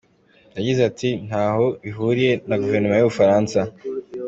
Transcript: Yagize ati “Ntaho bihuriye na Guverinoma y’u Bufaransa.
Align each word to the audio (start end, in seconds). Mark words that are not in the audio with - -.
Yagize 0.57 0.81
ati 0.89 1.09
“Ntaho 1.27 1.65
bihuriye 1.83 2.31
na 2.47 2.55
Guverinoma 2.61 2.95
y’u 2.97 3.09
Bufaransa. 3.11 3.59